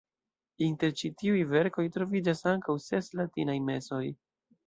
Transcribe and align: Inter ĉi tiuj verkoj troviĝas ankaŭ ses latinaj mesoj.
Inter 0.67 0.93
ĉi 1.01 1.09
tiuj 1.19 1.43
verkoj 1.51 1.85
troviĝas 1.97 2.41
ankaŭ 2.53 2.77
ses 2.87 3.13
latinaj 3.21 3.59
mesoj. 3.69 4.03